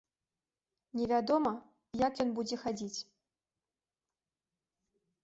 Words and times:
Невядома, 0.99 1.51
як 2.07 2.13
ён 2.23 2.29
будзе 2.39 2.55
хадзіць. 2.63 2.99